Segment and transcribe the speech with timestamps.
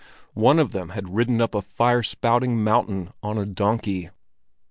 [0.33, 4.09] One of them had ridden up a fire spouting mountain on a donkey.